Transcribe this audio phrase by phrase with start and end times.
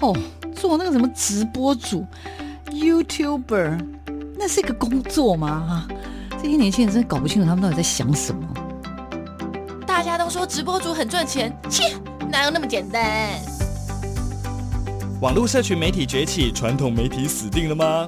[0.00, 0.16] 哦，
[0.56, 2.06] 做那个什么直播主
[2.70, 3.78] ，YouTuber，
[4.38, 5.64] 那是一个工作吗？
[5.68, 5.94] 哈，
[6.42, 8.40] 这些年轻人真的搞不清楚他们到底在想什么。
[9.86, 11.94] 大家都说直播主很赚钱，切，
[12.30, 13.30] 哪有那么简单？
[15.20, 18.06] 网络社群媒体崛起，传统媒体死定了吗？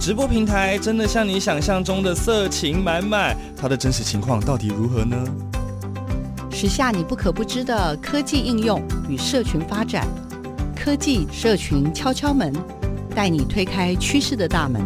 [0.00, 3.36] 直播平台真的像你想象中的色情满满？
[3.54, 5.16] 它的真实情况到底如何呢？
[6.50, 10.08] 时下你不可不知的科技应用与社群发展，
[10.88, 12.50] 科技社群敲敲门，
[13.14, 14.80] 带你推开趋势的大门。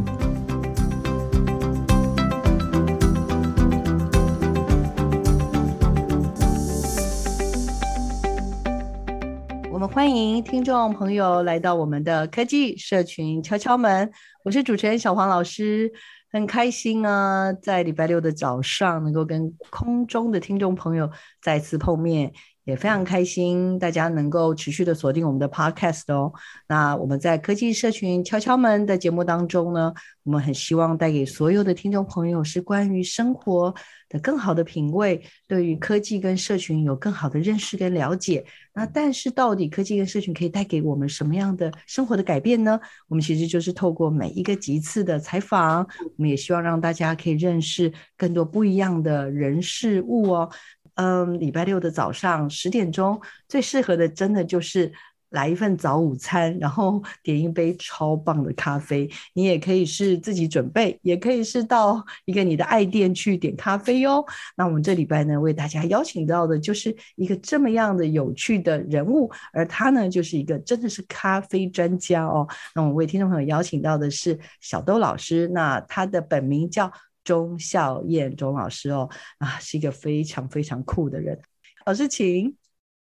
[9.70, 14.10] 我们欢迎听众朋友来到我们的科技社群敲敲门，
[14.43, 15.93] 我是主持人小黄老师。
[16.32, 21.10] 很开心啊，在礼拜六的早上能够跟空中的听众朋友
[21.43, 22.32] 再次碰面，
[22.65, 26.32] 也非常开心大家能够持续的锁定我们的 Podcast 哦。
[26.69, 33.74] 那我们在科技社群敲敲门的节目当中呢，我们很希望带给所有的听众朋友是关于生活
[34.09, 38.45] 的更好的品味，对于科技跟社群有更好的认识跟了解。
[38.74, 42.80] 那但是到底科技跟社群可以带给我们什么样的生活的改变呢？
[43.09, 50.51] 我们其实就是透过每一个集次的采访，我们也希望让大家可以认识更多不一样的人事物哦。
[50.95, 54.93] 嗯，礼拜六的早上十点钟最适合的，真的就是。
[55.32, 59.09] 来一份早午餐，然后 点一杯超棒的咖啡。
[59.32, 64.22] 你也可以是自己准备，也可以是到一个你的爱店去点咖啡哟。
[64.59, 72.47] 那我们这礼拜呢，为大家邀请到的就是一个这么样的有趣的人物，而他呢，就是一个真的是咖啡专家哦。
[72.75, 76.93] 那我们为听众朋友邀请到的是小豆老师，那他的本名叫
[77.25, 81.41] 钟孝燕钟老师哦，啊，是一个非常非常酷的人。
[81.87, 82.56] 老师，请。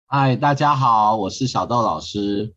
[0.07, 2.55] 嗨，大家好，我是小豆老师。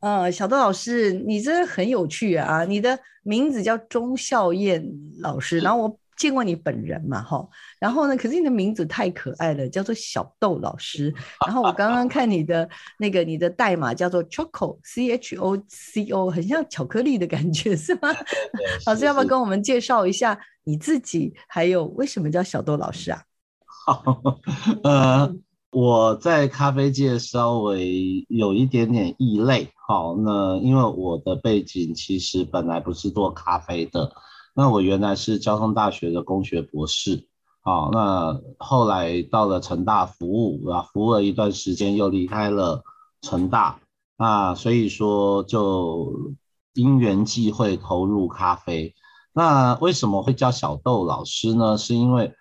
[0.00, 2.64] 呃，小豆老师，你真的很有趣啊！
[2.64, 4.86] 你的名字叫钟孝燕
[5.20, 7.46] 老师，然后我见过你本人嘛，哈。
[7.78, 11.14] 然后呢，可是你的名字太可爱了，叫做小豆老师。
[11.46, 18.08] 然后我刚刚看你的那个你的代码叫做 Choco C H O C O，很像巧克力的感觉，是吗？
[18.86, 23.22] 老师要不要跟我们介绍一下你自己，还有为什么叫小豆老师啊？
[23.86, 24.02] 好，
[24.84, 25.34] 呃。
[25.76, 34.08] 我在咖啡界稍微有一点点异类，好，那因为我的背景其实本来不是做咖啡的，
[34.54, 37.26] 那我原来是交通大学的工学博士，
[37.60, 42.84] 好，那后来到了成大服务，啊，服务了一段时间又离开了
[43.20, 43.80] 成大，
[44.16, 46.32] 那所以说就
[46.74, 48.94] 因缘际会投入咖啡，
[49.32, 51.76] 那为什么会叫小豆老师呢？
[51.76, 52.32] 是因为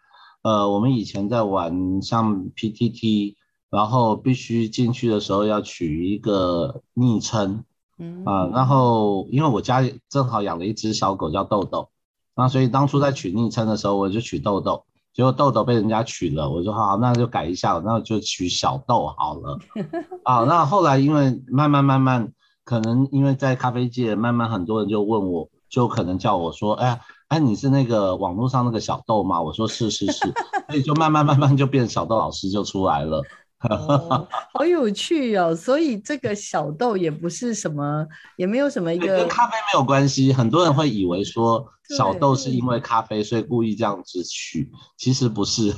[0.43, 3.35] 呃，我们以前在玩像 PTT，
[3.71, 7.63] 然后必须进去的时候要取一个昵称，
[7.97, 11.89] 嗯啊，然后因为我家里正好养了一只小狗叫豆豆，
[12.35, 14.83] 那所以当初在取昵称的时候我就取豆豆，
[15.13, 19.59] 结果豆豆被人家取了，我说好，那就改一下，那就取小豆好了，
[20.23, 22.31] 啊，那后来因为慢慢慢慢，
[22.63, 26.99] 可能因为在咖啡界慢慢很多人就问我，就可能叫我说，哎呀。
[27.29, 29.41] 哎，你是那个网络上那个小豆吗？
[29.41, 30.19] 我说是是是，
[30.69, 33.23] 所以就慢慢慢慢就变小豆老师就出来了。
[33.69, 35.55] 哦， 好有趣哦！
[35.55, 38.05] 所以这个小豆也不是什么，
[38.37, 40.33] 也没有什么一个跟咖啡没有关系。
[40.33, 41.65] 很多人会以为说
[41.97, 45.73] 小豆是因为咖啡，所以故意这样子取，其实不是，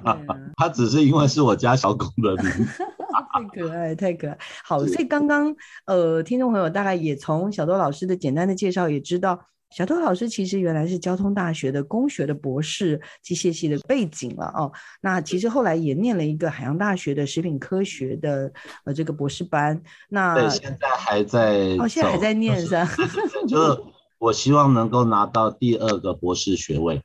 [0.56, 2.84] 它只是因为是我家小狗的名字。
[3.32, 4.38] 太可爱，太可爱。
[4.64, 5.54] 好，所以刚刚
[5.86, 9.38] 呃，听众朋友大概也从小豆老师的简单的介绍也知道。
[9.70, 14.72] 小偷老师其实原来是交通大学的工学的博士，机械系的背景了哦。
[15.02, 18.50] 那其实后来也念了一个海洋大学的食品科学的
[18.84, 19.78] 呃这个博士班。
[20.08, 22.88] 那对，现在还在哦，现在还在念是吧？
[23.48, 23.82] 就是
[24.18, 27.02] 我希望能够拿到第二个博士学位。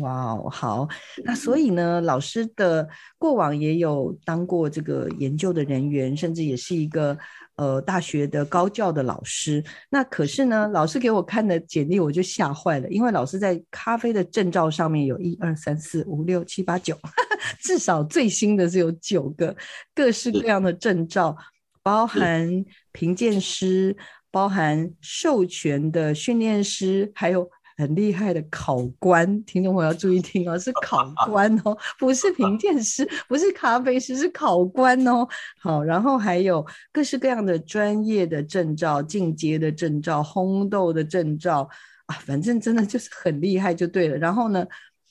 [0.00, 0.88] 哇哦，好。
[1.24, 7.16] 那所以呢，老师的过往也有当过这个研究的人员，甚至也是一个。
[7.60, 16.98] 呃，大学的高教的老师，那可是呢，老师给我看的简历，我就吓坏了，因为老师在咖啡的证照上面有一二三四五六七八九，
[17.60, 19.54] 至少最新的是有九个，
[19.94, 21.36] 各式各样的证照，
[21.82, 23.94] 包含评鉴师，
[24.30, 27.46] 包含授权的训练师，还有。
[27.80, 35.26] 很厉害的考官，听众朋友要注意听哦，是考官哦，不是评鉴师，不是咖啡师，是考官哦。
[35.58, 41.66] 好，然后还有各式各样的专业的证照、进阶的证照、烘豆的证照
[42.04, 44.18] 啊，反正真的就是很厉害就对了。
[44.18, 44.66] 然后呢，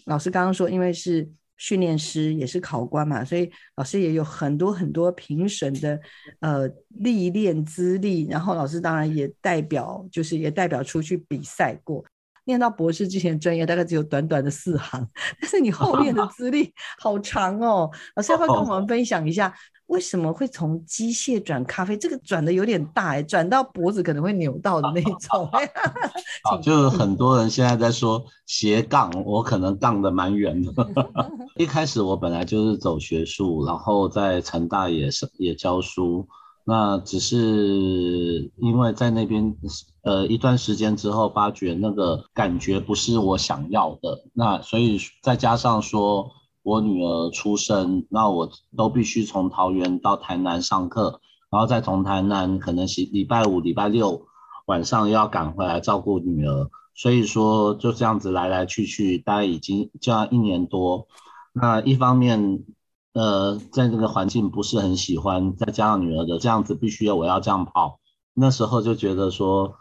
[0.06, 1.28] 老师刚刚说，因为是
[1.58, 6.00] 训练师，也是考官嘛，所以老师也有很多很多评审的
[6.42, 8.28] 呃历练资历。
[8.28, 12.06] 然后老师当然也代表，就是也代表出去比赛过。
[12.50, 15.08] 念到博士之前的专业大概只有短短的四行，
[15.40, 17.88] 但是你后面的资历好长哦。
[18.16, 19.54] 老师要不要跟我们分享一下？
[19.86, 21.98] 为什么会从机械转咖啡？
[21.98, 25.50] 这个转的有点大哎，转到脖子可能会扭到的那种。
[26.44, 30.72] 好，就是很多人现在在说斜杠，我可能杠的蛮远的。
[31.58, 36.28] 一开始我本来就是走学术，然后在成大也是也教书，
[36.66, 39.56] 那只是因为在那边
[40.04, 46.32] 呃一段时间之后，发觉那个感觉不是我想要的，那所以再加上说。
[46.62, 54.28] 我女儿出生，那我都必须从桃园到台南上课，然后再从台南可能是礼拜五、礼拜六
[54.68, 61.08] 晚上又要赶回来照顾女儿，所以说就这样子来来去去，大概已经这样一年多。
[61.54, 62.66] 那一方面，
[63.14, 68.00] 呃，在这个环境不是很喜欢，再加上女儿的这样子必须要我要这样跑，
[68.34, 69.76] 那时候就觉得说，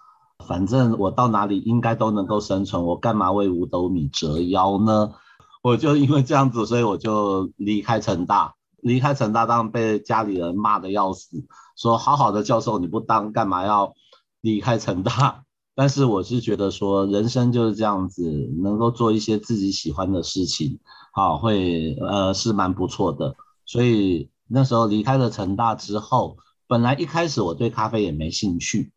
[0.47, 5.13] 反正我到哪里应该都能够生存，我干嘛为五斗米折腰呢？
[5.63, 8.55] 我就因为这样子，所以我就离开成大。
[8.81, 11.45] 离开成大，当被家里人骂得要死，
[11.77, 13.93] 说好好的教授你不当，干嘛要
[14.41, 15.43] 离开成大？
[15.79, 20.81] 但是我是觉得说，人生就是这样子，能够做一些自己喜欢的事情，
[21.13, 23.37] 好，会呃是蛮不错的。
[23.65, 28.93] 所以那时候离开了成大之后，本来一开始我对咖啡也没兴趣，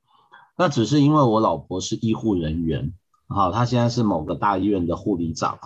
[0.58, 2.96] 那只是因为我老婆是医护人员，
[3.28, 5.60] 好，她现在是某个大医院的护理长。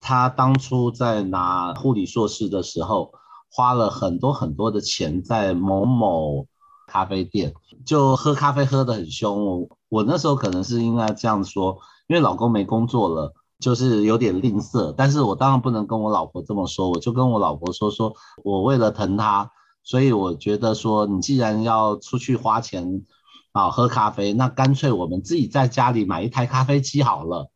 [0.00, 3.12] 她当初在拿护理硕士的时候，
[3.50, 6.46] 花了很多很多的钱在某某
[6.90, 7.54] 咖啡店，
[7.86, 9.68] 就喝咖啡喝得很凶。
[9.88, 11.78] 我那时候可能是应该这样说，
[12.08, 14.92] 因为老公没工作了，就是有点吝啬。
[14.96, 19.50] 但是我当然不能跟我老婆这么说，我就跟我老婆说，说我为了疼她，
[19.84, 23.04] 所以我觉得说，你既然要出去花钱
[23.52, 27.50] 啊喝咖啡，那干脆我们自己在家里买一台咖啡机好了。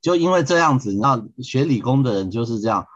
[0.00, 2.86] 就因为这样子，你知道学理工的人就是这样，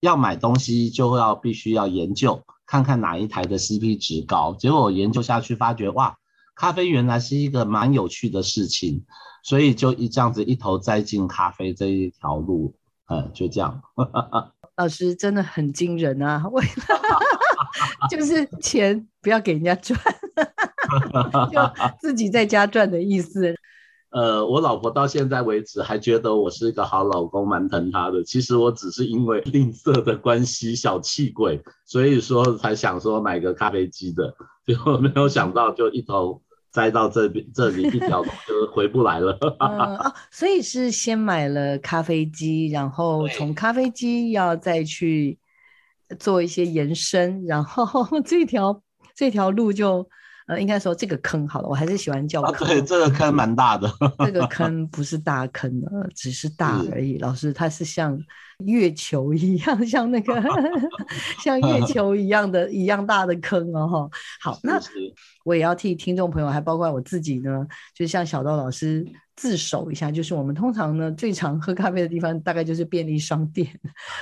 [0.00, 4.54] 要买东西就要必须要研究，看看哪一台的 CP 值高。
[4.58, 6.16] 结果我研究下去，发觉哇，
[6.54, 9.04] 咖啡原来是一个蛮有趣的事情，
[9.42, 12.74] 所以就一这样子一头栽进咖啡这一条路，
[13.08, 13.80] 嗯，就这样。
[14.76, 16.70] 老师真的很惊人啊，为了
[18.10, 19.98] 就是钱不要给人家赚，
[21.50, 21.58] 就
[21.98, 23.56] 自己在家赚的意思。
[24.16, 28.24] 呃，我老婆到现在为止还觉得我是一个好老公，蛮疼她的。
[28.24, 34.34] 其实我只是因为吝啬的关系，小气鬼，所以说才想说买个咖啡机的，
[34.64, 36.40] 结果没有想到就一头
[36.70, 39.38] 栽到这边这里一条路 就回不来了。
[39.60, 45.38] 嗯哦，所以是先买了咖啡机，然后从咖啡机要再去
[46.18, 48.80] 做一些延伸，然后 这条
[49.14, 50.08] 这条路就。
[50.46, 52.66] 呃，应该说这个坑好了，我还是喜欢叫坑。
[52.66, 53.90] 啊、对，这个坑蛮大的。
[54.24, 57.18] 这个坑不是大坑的，只是大而已。
[57.18, 58.16] 老师，它是像
[58.64, 60.40] 月球一样， 像那个
[61.42, 64.08] 像月球一样的一样大的坑哦。
[64.40, 64.80] 哈，好，那
[65.44, 69.04] 我也要替听众朋友，还包括我自己呢，就像小豆老师。
[69.36, 73.68] 自首一下，就是我们通常呢最常喝咖啡的地方，大概就是便利商店，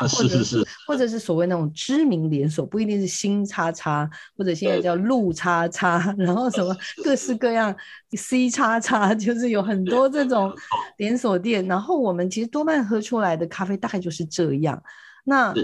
[0.00, 7.74] 啊、 是是是，或者是所谓那种知名连锁，不一定是新叉叉，或者现在叫路叉叉， 然后什么各式各样
[8.16, 10.52] C 叉叉， 就是有很多这种
[10.96, 11.64] 连锁店。
[11.66, 14.82] 然后我们其实多半喝出来的咖啡大概就是这样。
[15.24, 15.54] 那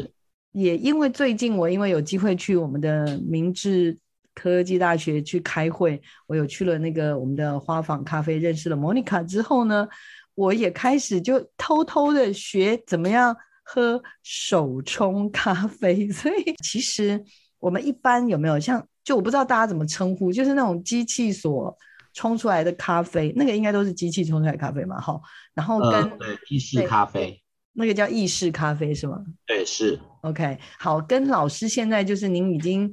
[0.53, 3.99] 也因为最近我因为有机会去我们的明治。
[4.41, 9.87] 科技大学去开会，我有去了那个我们的花坊咖啡，认识了 Monica 之后呢，
[10.35, 16.09] 我也开始就偷偷的学怎么样喝手冲咖啡。
[16.11, 17.23] 所以其实
[17.59, 21.77] 我们一般有没有像，就我不知道大家怎么称呼，就是那种机器所
[22.15, 24.99] 冲出来的咖啡，那个应该都是机器冲出来的咖啡嘛？
[24.99, 25.21] 哈，
[25.53, 27.39] 然后跟、呃、对意式咖啡，
[27.75, 29.23] 那个叫意式咖啡是吗？
[29.47, 30.01] 对，是。
[30.23, 32.91] OK，好，跟老师现在就是您已经。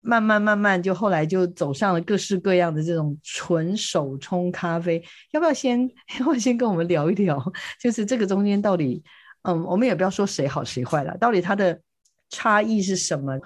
[0.00, 5.02] 慢慢慢慢，就后来就走上了各式各样的这种纯手冲咖啡。
[5.32, 5.80] 要不要先，
[6.20, 7.42] 要不要先跟我们聊一聊？
[7.82, 9.02] 就是这个中间到底，
[9.42, 11.80] 嗯，我们也不要说谁好谁坏了，到底它的
[12.30, 13.38] 差异是什么？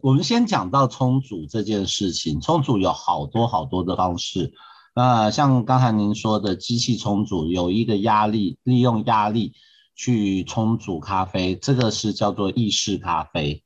[0.00, 4.52] 我们先讲到冲煮这件事情，冲煮有好多好多的方式。
[4.96, 9.52] 那像刚才您说的机器冲煮，有一个压力，利用压力
[9.94, 13.62] 去冲煮咖啡，这个是叫做意式咖啡。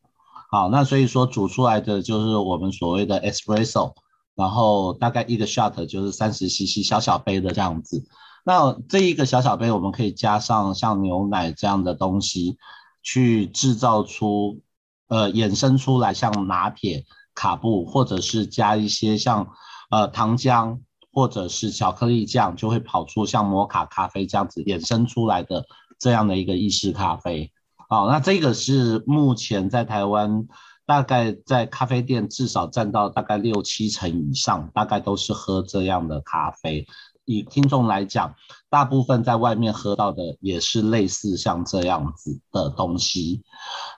[0.48, 3.92] 好，那所以说煮出来的就是我们所谓的 espresso，
[4.34, 8.04] 然后大概一个 shot 就是三十 cc 小小杯的这样子。
[8.44, 12.56] 那这一个小小杯我们可以加上像牛奶这样的东西，
[13.02, 14.60] 去制造出
[15.08, 19.48] 呃衍生出来像拿铁、卡布，或者是加一些像
[19.90, 20.78] 呃糖浆
[21.12, 25.64] 或者是巧克力酱，就会跑出像摩卡咖啡这样子衍生出来的
[25.98, 27.50] 这样的一个意式咖啡。
[27.88, 30.46] 好，那这个是目前在台湾。
[30.88, 36.86] 大概在咖啡店至少占到大概六七成以上，大概都是喝这样的咖啡。
[37.24, 38.36] 以听众来讲，
[38.70, 43.42] 大部分在外面喝到的也是类似像这样子的东西。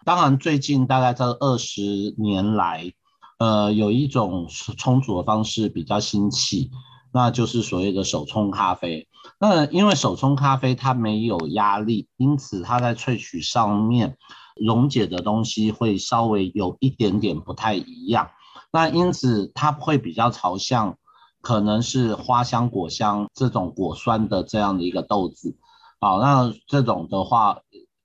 [0.06, 1.82] 当然，最近大概这二十
[2.16, 2.90] 年来，
[3.38, 6.70] 呃，有一种冲煮的方式比较兴起，
[7.12, 9.06] 那就是所谓的手冲咖啡。
[9.38, 14.16] 那因为手冲咖啡它没有压力，因此它在萃取上面。
[14.60, 18.28] 溶解的东西会稍微有一点点不太一样，
[18.72, 20.98] 那因此它会比较朝向
[21.40, 25.56] 可能是花香、果香这种果酸的这样的一个豆子。
[26.00, 27.60] 好，那这种的话，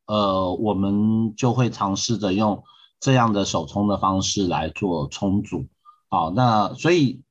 [0.05, 2.63] 呃，我们就会尝试着用
[2.99, 5.65] 这样的手冲的方式来做冲煮。
[6.07, 7.23] 好，那所以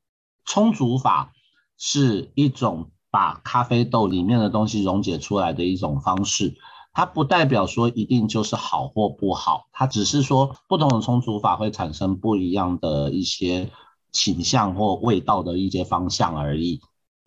[0.44, 1.32] 冲煮法
[1.78, 6.52] 是一种把咖啡豆里面的东西溶解出来的一种方式。
[6.94, 13.70] 它不代表说一定就是好或不好，它只是说不同的冲煮法会产生不一样的一些
[14.12, 16.80] 倾向或味道的一些方向而已。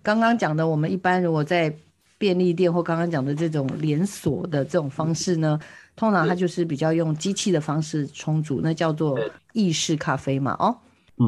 [0.03, 1.75] 刚刚讲的，我们一般如果在
[2.19, 5.59] 便利店或刚刚讲的这种连锁的这种方式呢，
[5.95, 9.19] 通常它就是比较用机器的方式冲煮，那叫做
[9.53, 10.77] 意式咖啡嘛，哦，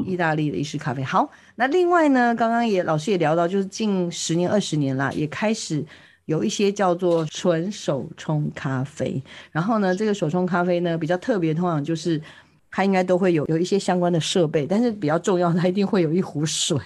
[0.06, 1.04] 意大利的意式咖啡。
[1.04, 5.86] 好，那另外呢，刚刚也老师也聊到，就是近十年、二十年啦，也开始。
[6.26, 12.22] 有一些叫做纯手冲咖啡，然后呢，这个手冲咖啡呢比较特别，通常就是
[12.70, 16.78] 它应该都会有有一些相关的设备，但是比较重要，它一定会有一壶水，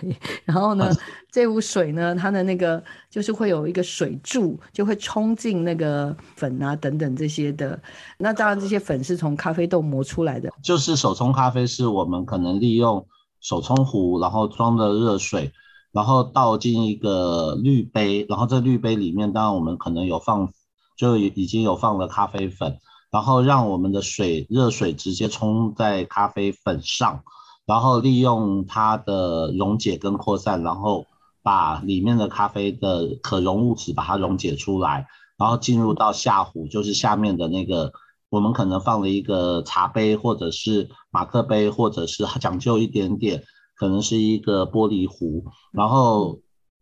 [0.45, 0.89] 然后呢，
[1.31, 7.79] 这壶水呢，它的那个就是会有一个水柱，就会冲进那个粉啊等等这些的。
[8.17, 10.50] 那当然，这些粉是从咖啡豆磨出来的。
[10.63, 13.05] 就是手冲咖啡是我们可能利用
[13.39, 15.51] 手冲壶，然后装的热水。
[15.93, 20.50] 然后倒进一个滤杯，然后这滤杯里面当然我们可能有放，
[20.95, 22.77] 就已经有放了咖啡粉，
[23.11, 27.23] 然后让我们的水热水直接冲在咖啡粉上，
[27.65, 31.05] 然后利用它的溶解跟扩散，然后
[31.43, 35.05] 把里面的咖啡的可溶物质把它溶解出来，
[35.37, 37.91] 然后进入到下壶，就是下面的那个
[38.29, 43.43] 我们可能放了一个茶杯或者是马克杯，或者是 讲究一点点。
[43.73, 46.39] 可能是一个玻璃壶，然后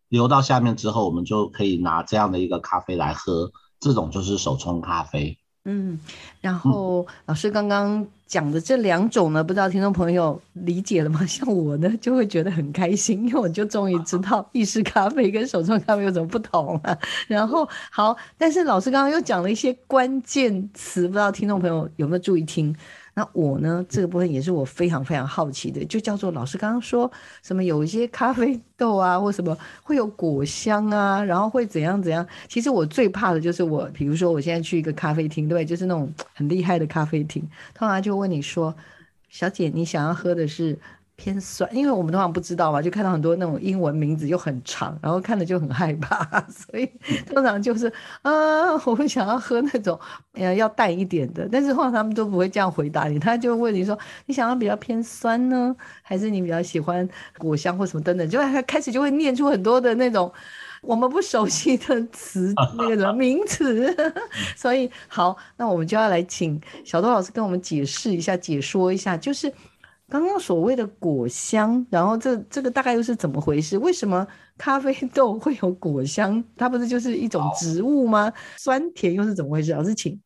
[0.09, 5.37] 流到下面之后，我们就可以拿这样的一个咖啡来喝，这种就是手冲咖啡。
[5.65, 5.99] 嗯，
[6.41, 11.23] 然后老师刚刚讲的这两种呢，不知道听众朋友理解了吗？
[11.27, 16.97] 像我呢，就会觉得很开心，因为我就终于知道意式咖啡跟手冲咖啡有什么不同了。
[17.27, 22.75] 然后好，但是老师刚刚又讲了一些关键词，不知道听众朋友有没有注意听？
[23.13, 27.11] 那我呢，这个部分也是我非常非常好奇的，就叫做老师刚刚说
[27.43, 32.25] 什么有一些咖啡豆啊，或什么会有果香啊，然后会怎样怎样。
[32.47, 37.41] 其实我最怕的就是我，比如说我现在去一个咖啡厅，对，就是那种很厉害的咖啡厅，
[37.73, 38.73] 通常就问你说，
[39.29, 40.77] 小姐，你想要喝的是？
[41.19, 46.89] 偏酸，因为我们通常不知道嘛，就看到很多那种英文名字又很长，然后看着就很害怕， 所以
[47.25, 49.99] 通常就是啊，我会想要喝那种
[50.33, 57.07] 呃要淡一点的，但是通常他们都不会这样回答你，他就问你说，你想要比较偏酸呢，还是你比较喜欢
[57.37, 60.31] 果香或什么等等，就他开始就会念出很多的那种
[60.81, 63.93] 我们不熟悉的词， 那个什么名词，
[64.55, 69.51] 所以好，那我们就要来请小豆老师跟我们解释一下、解说一下，就是。
[70.09, 73.77] 刚刚所谓的果香，然后这这个大概又是怎么回事？
[73.77, 74.25] 为什么
[74.57, 76.43] 咖啡豆会有果香？
[76.57, 78.33] 它不是就是一种植物吗？
[78.57, 79.71] 酸甜又是怎么回事？
[79.71, 80.19] 老师请。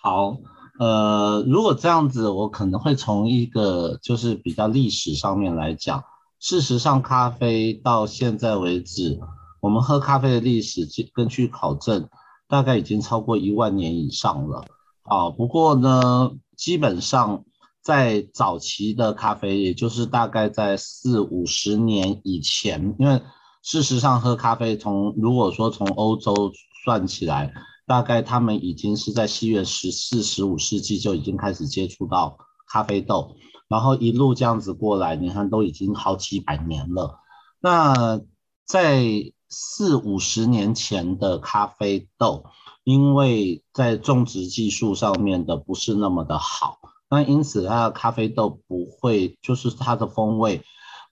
[0.00, 0.38] 好，
[0.78, 6.02] 呃，如果这样子，我可能会从一个就是比较历史上面来讲。
[6.40, 9.20] 事实上，咖啡到现在为止，
[9.60, 12.08] 我们喝咖啡的历史，根据考证，
[12.48, 14.64] 大概已经超过一万年以上了。
[15.02, 17.44] 啊，不过呢，基本上。
[17.82, 23.20] 在早期的咖啡，也就是大概在四五十年以前，因为
[23.62, 26.52] 事实上喝咖啡从如果说从欧洲
[26.84, 27.52] 算起来，
[27.86, 33.34] 大概他们已经是在西元十四、十五世纪就已经开始接触到咖啡豆，
[33.68, 37.18] 然后一路这样子过来，你看都已经好几百年了。
[37.60, 38.20] 那
[38.64, 39.02] 在
[39.48, 42.44] 四五十年前的咖啡豆，
[42.84, 46.78] 因为在种植技术上面的不是那么的好。
[47.12, 50.62] 那因此，它的咖啡豆不会，就是它的风味，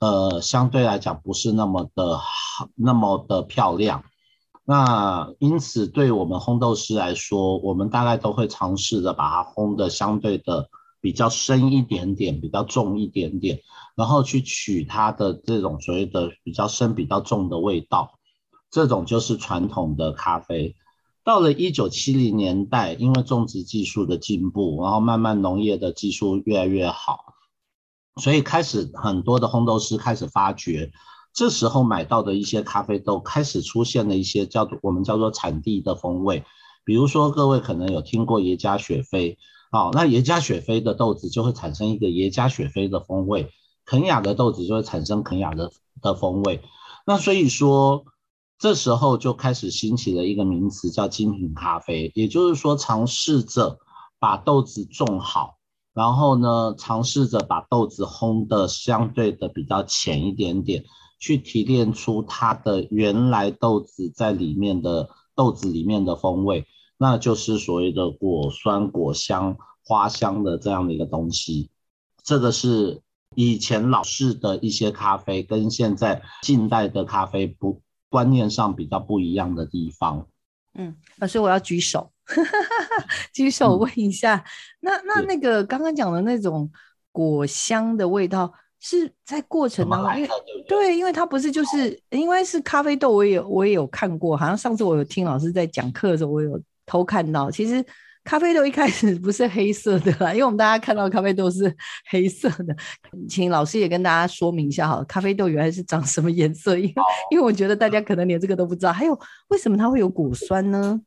[0.00, 4.02] 呃，相对来讲不是那么的好，那么的漂亮。
[4.64, 10.70] 那因此，对我们烘豆师来说，我们大概都会尝试着把它烘的相对的
[11.02, 13.60] 比较深一点点，比较重一点点，
[13.94, 18.12] 然后去取它的这种所谓的比较深、比较重的味道。
[18.70, 20.74] 这种就是传统的咖啡。
[21.30, 27.36] 到了一九七零年代，因为种植技术的进步，然后慢慢农业的技术越来越好，
[28.20, 30.90] 所以开始很多的烘豆师开始发觉。
[31.32, 36.42] 这时候买到的一些咖啡豆开始出现了一些叫做我们叫做产地的风味，
[36.84, 39.38] 比如说各位可能有听过耶加雪菲，
[39.70, 43.52] 好，那耶加雪菲的豆子就会产生一个耶加雪菲的风味，
[43.84, 45.70] 肯亚的豆子就会产生肯亚的
[46.02, 46.60] 的风味，
[47.06, 48.04] 那所以说
[48.60, 53.78] 这时候就开始兴起了一个名词叫精品咖啡，也就是说尝试着
[54.18, 55.56] 把豆子种好，
[55.94, 60.84] 然后呢尝试着把豆子烘得相对的比较浅一点点。
[61.22, 66.64] 去提炼出它的原来豆子在里面的豆子里面的风味，
[66.96, 71.68] 那就是所谓的果酸、果香、花香的这样的一个东西。
[72.24, 73.02] 这个是
[73.34, 80.26] 以前老式的一些咖啡跟现在近代的咖啡不观念上比较不一样的地方。
[80.74, 82.12] 嗯，老师我要举手，
[83.32, 84.44] 举手问一下，嗯、
[84.80, 86.70] 那那那个刚刚讲的那种
[87.10, 88.52] 果香的味道。
[88.82, 90.28] 是在过程当中，因为
[90.66, 97.84] 对，因为它不是就是，因为是咖啡豆，我也有我也有看过，好像上次我有听老师在讲课的时候，我有偷看到，其实
[98.30, 101.76] 咖啡豆一开始不是黑色的啦， 因为我们大家看到咖啡豆是
[102.10, 102.76] 黑色的，
[103.28, 106.78] 请老师也跟大家说明一下哈，咖啡豆原来是长什么颜色？
[106.78, 106.94] 因为
[107.32, 109.18] 因为我觉得大家可能连这个都不知道，还有
[109.48, 111.00] 为什么它会有果酸呢？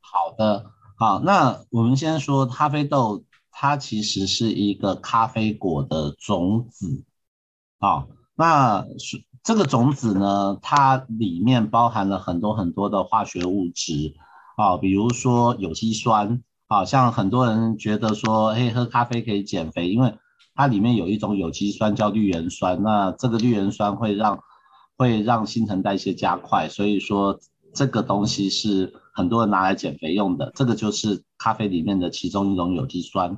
[0.00, 7.04] 好的，好，那我们先说咖啡豆，它其实是一个咖啡果的种子。
[7.78, 14.14] 好，那是这个种子呢，它里面包含了很多很多的化学物质
[14.56, 20.14] 啊，比如说有机酸好，像很多人觉得说，嘿，喝咖啡可以减肥，因为
[20.54, 24.38] 它里面有一种有机酸叫绿原酸，那这个绿原酸会让
[24.96, 27.40] 会让新陈代谢加快，所以说
[27.74, 33.36] 这个东西是很多人拿来减肥用的，这个就是咖啡里面的其中一种有机酸。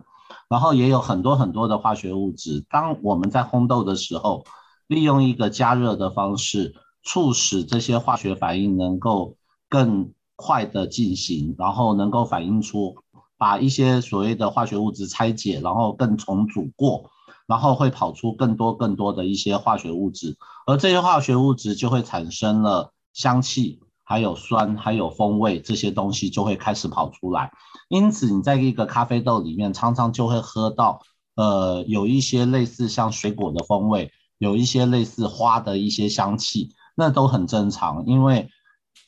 [0.50, 2.62] 然后也有很多很多的化学物质。
[2.68, 4.44] 当我们在烘豆的时候，
[4.86, 9.38] 利用一个加热的方式，促使这些化学反应能够
[9.70, 12.94] 更快的进行，然后能够反映出
[13.42, 17.10] 把一些所谓的化学物质拆解，然后更重组过，
[17.48, 23.80] 然后会跑出更多更多的一些化学物质，而这些化学物质就会产生了香气。
[24.04, 27.50] 还有酸，还有风味，这些东西就会开始跑出来。
[27.88, 31.00] 因此，你在一个咖啡豆里面，常常就会喝到，
[31.34, 38.48] 呃，有一些类似像水果的风味，有一些类似花的一些香气，那都很正常，因为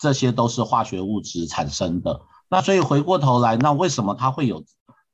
[0.00, 2.20] 这些都是化学物质产生的。
[2.48, 4.64] 那所以回过头来，那为什么它会有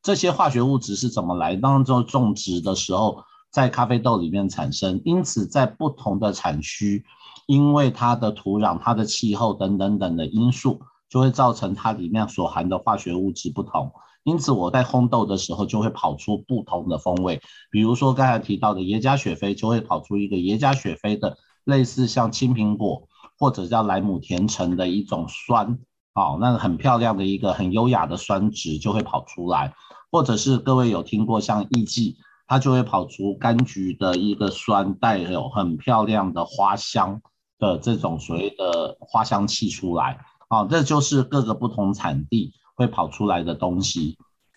[0.03, 1.57] 这些化学物质是怎么来？
[1.57, 5.01] 当做种植的时候，在咖啡豆里面产生。
[5.05, 7.05] 因此，在不同的产区。
[7.47, 13.91] 因为它的土壤、它的气候等等等的因素，就会造成它里面所含的化学物质不同。
[14.23, 17.41] 因此，我在烘豆的时候就会跑出不同的风味。
[17.69, 25.81] 比如说刚才提到的耶加雪菲，就会跑出一个耶加雪菲的类似像青苹果或者叫莱姆甜橙的一种酸，
[26.13, 29.75] 好，那个很漂亮的一个很优雅的酸值就会跑出来。
[30.11, 37.21] 或者是各位有听过像艺妓，它就会跑出柑橘的一个酸，带有很漂亮的花香。
[37.61, 40.19] 的这种所谓的花香气出来，
[40.49, 44.17] 啊，这就是各个不同产地会跑出来的东西，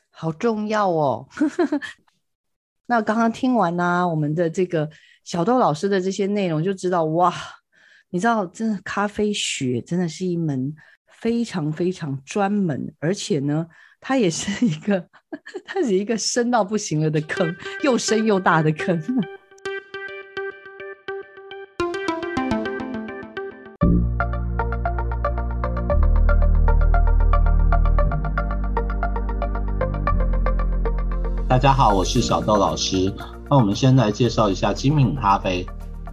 [0.10, 1.28] 好重要哦。
[2.88, 4.90] 那刚刚听完呢、我们的这个
[5.26, 7.34] 小豆老师的这些内容，就知道哇，
[8.10, 10.74] 你知道，真的咖啡学真的是一门
[11.24, 13.66] 非常非常专门，而且呢，
[14.02, 15.08] 它也是一个，
[15.64, 19.02] 它是一个深到不行了的坑，又深又大的坑。
[31.48, 33.10] 大家好，我是小豆老师。
[33.50, 35.66] 那我们先来介绍一下精品咖啡。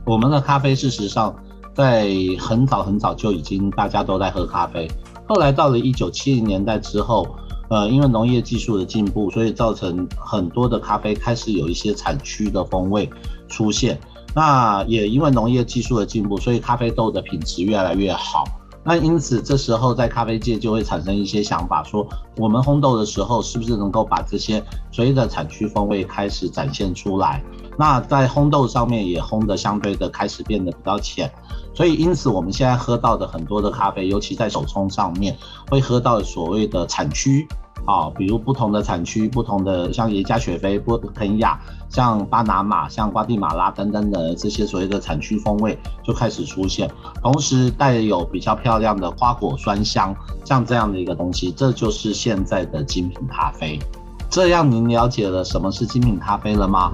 [0.07, 1.35] 我们的咖啡事实上
[1.81, 4.87] 在很早很早就已经大家都在喝咖啡。
[5.27, 7.27] 后来到了一九七零年代之后，
[7.71, 13.09] 呃，因为农业技术的进步，所以造成很多的咖啡开始有一些产区的风味
[13.49, 13.99] 出现。
[14.35, 18.45] 那也因为农业技术的进步，所以咖啡豆的品质越来越好。
[18.83, 27.43] 那因此这时候在咖啡界就会产生一些想法，说我们烘豆的时候是不是能够把这些所谓的产区风味开始展现出来？
[27.77, 31.31] 那在烘豆上面也烘得相对的开始变得比较浅，
[31.75, 35.37] 所以因此我们现在喝到的很多的咖啡，尤其在手冲上面
[35.71, 37.47] 会喝到所谓的产区。
[37.87, 46.89] 啊，比如不同的产区，不同的像耶加雪菲、波肯亚，像巴拿马、像瓜地马拉等等的这些所谓的产区风味就开始出现，
[47.23, 53.79] 同时带有比较漂亮的花果酸香，像这样的一个东西，这就是现在的精品咖啡。
[54.31, 56.93] 这样您了解了什么是精品咖啡了吗？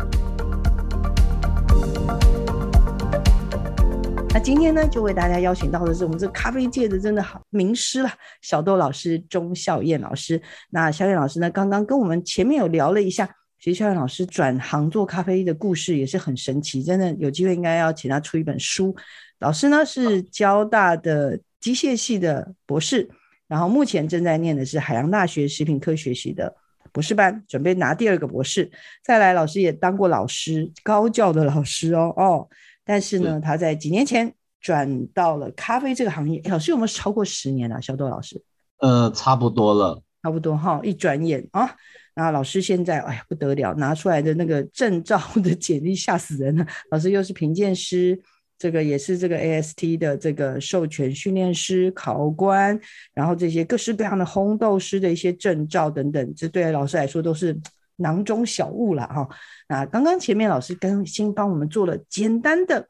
[4.31, 10.41] 那今天呢，就为大家邀请到的是我们这咖啡界的真的好名师了，小豆老师钟孝燕老师。
[10.71, 13.29] 那孝燕老师呢，刚刚跟我们前面有聊了一下，
[13.61, 18.97] 其实孝艳老师转行做咖啡的故事也是很神奇，真的有机会应该要请他出一本书。
[19.41, 23.11] 老师呢是交大的机械系的博士，
[23.47, 26.55] 然后目前正在念的是海洋大学食品科学系的
[26.93, 28.71] 博士班，准备拿第二个博士。
[29.03, 32.49] 再来，老师也当过老师，高教的老师哦哦。
[32.85, 36.41] 但是呢，他在几年前转到了咖啡这个行业。
[36.47, 37.81] 老师有没有超过十年了？
[37.83, 38.41] 小豆老师？
[38.79, 40.81] 呃，差不多了，差不多哈。
[40.85, 41.75] 一转眼啊，
[42.15, 46.67] 那老师现在哎呀不得了，拿出来的那个证照的简历吓死人了。
[46.91, 48.21] 老师又是评鉴师，
[48.59, 52.79] 这个也是这个 AST 的这个授权训练师、考官，
[53.15, 57.59] 然后这些各式各样的烘豆师的一些证照等等，这对老师来说都是。
[57.99, 59.27] 囊中小物了哈，
[59.71, 62.87] 那刚刚前面老师更新帮我们做了简单的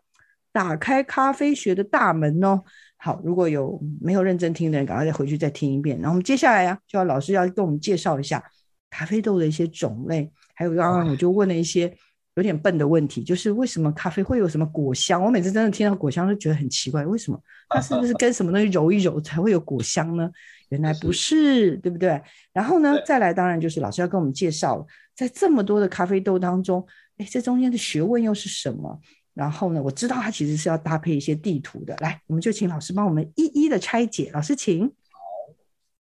[0.50, 2.60] 打开咖啡学的大门哦。
[2.96, 5.96] 好，如果有没有认真听的人，赶快再回去再听一遍。
[5.98, 8.42] 然后我们接下来呀，就要老师要跟我们介绍一下
[8.90, 11.96] 咖啡豆的一些种类，还有刚刚我就问了一些
[12.36, 15.22] 有点笨的问题，就是为什么咖啡会有什么果香？
[15.22, 17.40] 我每次真的听到果香就觉得很奇怪，为什么？
[17.68, 20.30] 它是不是跟什么东西揉一揉才会有果香呢？
[20.68, 22.20] 原来不是，对不对？
[22.52, 29.00] 然后呢，再来，当然就是老师要跟我们介绍，在这么多的咖啡豆当中，哎，这中间的学问又是什么？
[29.32, 31.96] 然后呢，我知道它其实是要搭配一些地图的。
[32.00, 34.30] 来，我们就请老师帮我们一一的拆解。
[34.34, 34.86] 老师，请。
[34.86, 34.92] 好，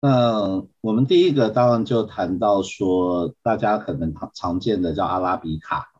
[0.02, 5.92] 那我们第一个当然就谈到说，大家可能常常见的叫阿拉比卡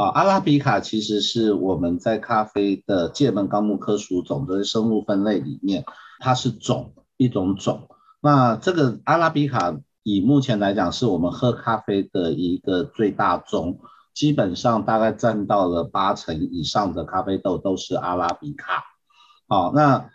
[0.00, 5.84] 啊，阿拉比卡其实是我们在咖啡的界门纲目科属种的生物分类里面，
[6.20, 7.86] 它是种一种种。
[8.22, 13.78] 那这个阿拉比卡以目前来讲，是我们喝咖啡的一个最大宗，
[14.14, 18.82] 基本上大概占到了八成以上的咖啡豆都是阿拉比卡。
[19.48, 20.08] 好，那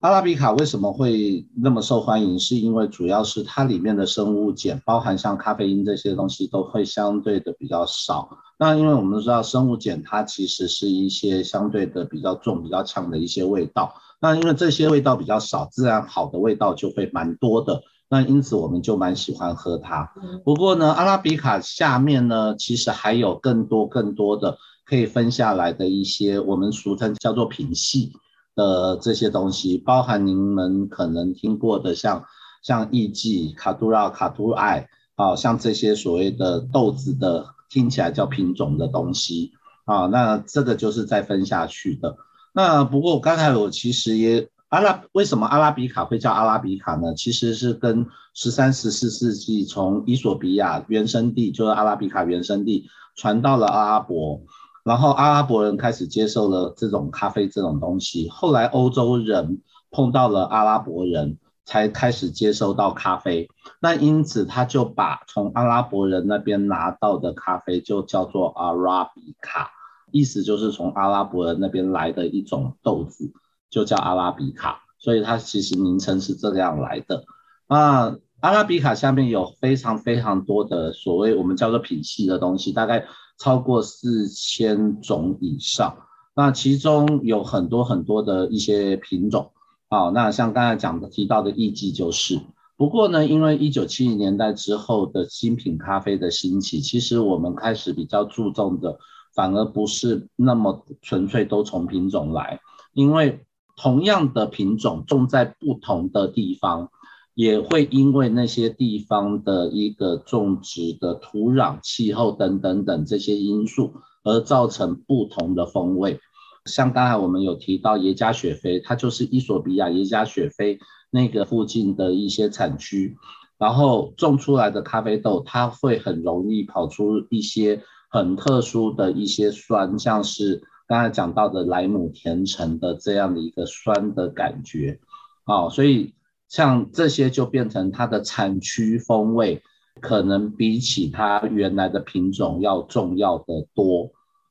[0.00, 2.38] 阿拉比卡为什么会那么受欢迎？
[2.38, 8.28] 是因为主要是它里面的生物碱，包含像咖啡因这些东西都会相对的比较少。
[8.62, 13.94] 那因为我们都知道生物碱它其实是一些相对的比较重、比较呛的一些味道。
[14.20, 17.80] 那因为这些味道比较少，自然好的味道就会蛮多的。
[18.10, 20.12] 那因此我们就蛮喜欢喝它。
[20.44, 28.12] 不过呢，阿拉比卡下面呢，其实还有更多更多的可以分下来的一些我们俗称叫做品系
[28.54, 32.26] 的这些东西，包含您们可能听过的像
[32.62, 39.52] 像艺妓、卡杜拉、卡杜艾，啊，像这些所谓的豆子的听起来叫品种的东西
[39.86, 42.16] 啊，那这个就是再分下去的。
[42.52, 47.14] 那不过刚才我其实也阿拉为什么阿拉比卡会叫阿拉比卡呢？
[47.14, 54.42] 其实是跟十三、十四世纪从伊索比亚原生地，就是阿拉比卡原生地传到了阿拉伯，
[54.84, 61.38] 然后阿拉伯人开始接受了这种咖啡这种东西，后来欧洲人碰到了阿拉伯人，
[61.70, 63.48] 才开始接收到咖啡。
[63.80, 69.70] 那因此他就把从阿拉伯人那边拿到的咖啡就叫做阿拉比卡。
[70.10, 73.30] 意思就是从阿拉伯人那边来的一种豆子，
[73.70, 77.22] 就叫阿拉比卡，所以它其实名称是这样来的。
[77.68, 83.06] 啊，阿拉比卡下面有非常非常多的所谓我们叫做品系的东西，大概
[83.38, 85.96] 超过四千种以上。
[86.34, 89.52] 那其中有很多很多的一些品种，
[89.90, 92.40] 啊，那像刚才讲的提到的艺伎就是。
[92.78, 98.98] 不过呢，因为一九七零年代之后的精品咖啡的兴起，其实我们开始比较注重的。
[99.32, 102.58] 反而不是那么纯粹都从品种来，
[102.92, 106.90] 因为同样的品种种在不同的地方，
[107.34, 116.18] 也会因为那些地方的一个种植的土壤、气候等等等这些因素，而造成不同的风味。
[116.64, 120.78] 像刚才我们有提到耶加雪菲，它就是伊索比亚耶加雪菲
[121.10, 123.16] 那个附近的一些产区，
[123.58, 127.82] 然后种出来的咖啡豆，它会很容易跑出一些。
[128.12, 134.98] 很特殊的一些酸，像是刚才讲到的莱姆甜橙的这样的一个酸的感觉，
[135.44, 136.12] 啊、所以
[136.48, 139.62] 像这些就变成它的产区风味
[140.00, 144.10] 可能比起它原来的品种要重要的多。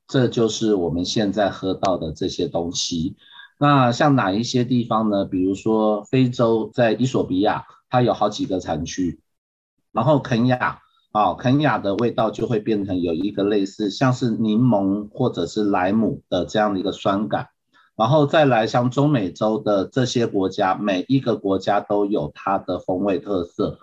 [0.10, 3.16] 这就是我们现在喝到的这些东西。
[3.60, 5.24] 那像哪一些地方呢？
[5.24, 9.20] 比如说非洲，在伊索比亚，它有好几个产区，
[9.92, 10.80] 然后肯亚
[11.12, 17.50] 啊，肯亚的味道就会变成有一个类似像是柠檬或者是莱姆的这样的一个酸感，
[17.96, 23.78] 然后再来像中美洲的这些国家，每一个国家都有它的风味特色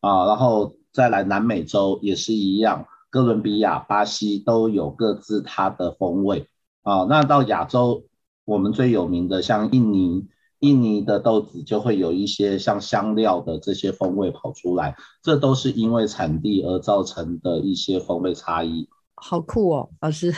[0.00, 6.46] 啊，然后再来南美洲也是一样，哥伦比亚、巴西都有各自它的风味
[6.82, 8.04] 啊，那到亚洲。
[8.46, 10.26] 我们最有名的像印尼，
[10.58, 18.88] 印尼的豆子就会有一些像香料的这些风味跑出来，这都是因为产地而造成的一些风味差异。
[19.14, 20.32] 好酷哦，老师，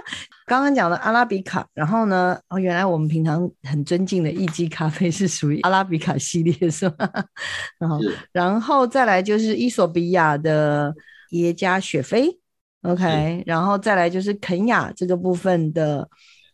[0.46, 6.96] 刚刚讲的阿拉比卡，然后呢，哦，原来我们平常很尊敬的意基咖啡是属于阿拉比卡系列，是吗？
[7.78, 7.98] 然后，
[8.32, 10.94] 然后再来就是伊索比亚的
[11.30, 12.38] 耶加雪菲
[12.82, 16.08] ，OK，然后再来就是肯雅这个部分的。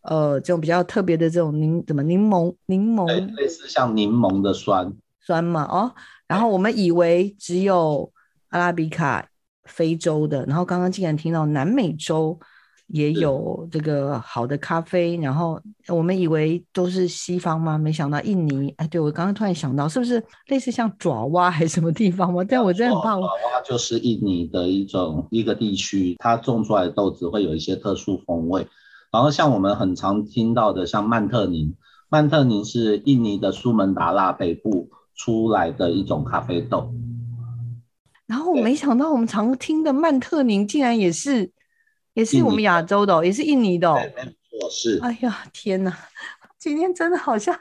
[0.07, 3.07] 呃，这种比较特别的这种柠怎么柠檬柠檬，
[3.37, 5.95] 类似像柠檬的酸酸嘛哦，
[6.29, 8.13] 然后我们以为只有
[8.51, 9.27] 阿拉比卡
[9.65, 12.39] 非洲的，然后刚刚竟然听到南美洲
[12.89, 17.79] 也有这个好的咖啡，然后我们以为都是西方吗？
[17.79, 22.45] 没想到印尼，哎，对我刚刚突然想到，是不是类似像爪哇还是什么地方吗？
[22.47, 28.67] 但我真的很怕我，爪哇就是印尼的一种一个地区，它种出来的豆子会有一些特殊风味。
[29.11, 31.75] 然后像我们很常听到的，像曼特宁，
[32.11, 36.93] 曼特宁是印尼的苏门答腊北部出来的一种咖啡豆。
[38.27, 41.51] 然后我没想到，我们常听的曼特宁竟然也是，
[42.15, 43.93] 也是我们亚洲的，也是印尼的。
[43.95, 44.99] 对，没错，是。
[45.03, 45.97] 哎呀，天哪，
[46.59, 47.55] 今天真的好像。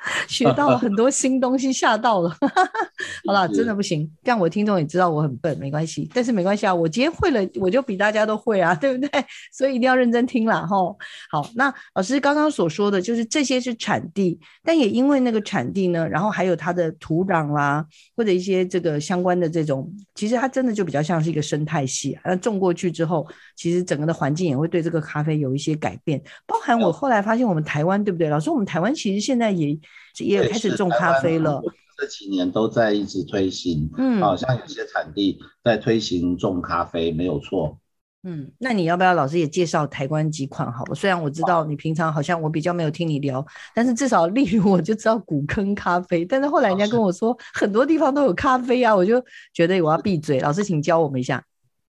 [0.28, 2.36] 学到了很多新东西，吓到了。
[3.26, 6.10] 好了，真的不行，这样我听众也知道我很笨，没关系。
[6.14, 9.24] 但是没关系啊，我今天会了，我就比大家都会啊， 对不对？
[9.52, 10.66] 所以一定要认真听啦。
[10.66, 10.96] 吼。
[11.30, 17.84] 好，那老师刚刚所说的就是这些是产地，但也因为那个产地呢，然后还有它的土壤啦，
[18.16, 22.18] 或者一些这个相关的这种，其实它真的就比较像是一个生态系。
[22.24, 23.26] 那种过去之后，
[23.56, 26.22] 其实整个的环境也会对这个咖啡有一些改变。
[26.46, 28.28] 包含我后来发现，我们台湾对不对？
[28.28, 29.78] 老师，我们台湾其实现在也。
[30.18, 31.62] 也有开始种咖啡了，
[31.98, 37.78] 这几年都在一直推行，嗯，好像有些产地在推行种咖啡，没有错。
[38.24, 40.94] 嗯，那你要不要老师也介绍台湾几款好了？
[40.94, 49.20] 虽然我知道你平常好像我比较没有听你聊，但是至少例如我就知道古坑咖啡，但是后来人家跟我说很多地方都有咖啡啊，我就
[49.52, 50.38] 觉得我要闭嘴。
[50.38, 51.44] 老师，请教我们一下。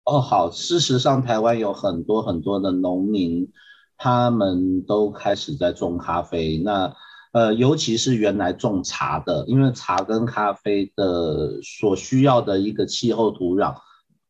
[0.05, 3.47] 哦，好，事实上台湾有很多很多的农民，
[3.97, 6.93] 他们都开始在种咖啡，那。
[7.33, 13.75] 呃，尤其是原来种茶的，因为茶跟咖啡的所需要的一个气候土壤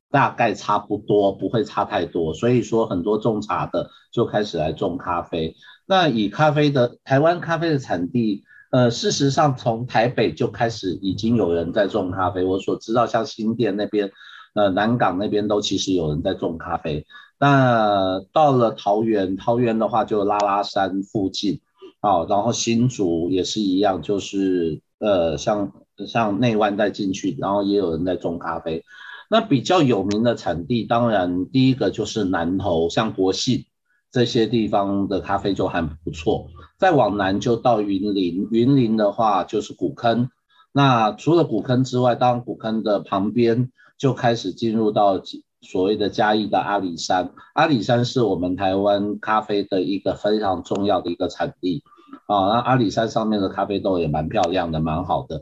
[0.09, 5.53] 大概差不多，不会差太多，所以说很多种茶的就开始来种咖啡。
[5.85, 12.45] 那以咖啡的台湾咖啡的产地，呃，事实上从台北就开始已经有人在种咖啡。
[12.45, 14.09] 我所知道，像新店那边，
[14.53, 17.05] 呃，南港那边都其实有人在种咖啡。
[17.37, 21.59] 那到了桃园，桃园的话就拉拉山附近。
[22.03, 25.71] 好，然后新竹也是一样，就是呃，像
[26.05, 28.83] 像内湾再进去，然后也有人在种咖啡。
[29.29, 33.63] 那比较有名的产地，当然第一个就是南投，像国信
[34.11, 36.47] 这些地方的咖啡就还不错。
[36.77, 40.29] 再往南就到云林，云林的话就是古坑。
[40.73, 45.21] 那除了古坑之外，当然古坑的旁边就开始进入到
[45.61, 47.31] 所谓的嘉义的阿里山。
[47.53, 51.81] 阿里山是我们台湾咖啡的一个非常重要的一个产地。
[52.27, 55.41] 啊，那阿里山上面的咖啡豆也蛮漂亮的，蛮好的。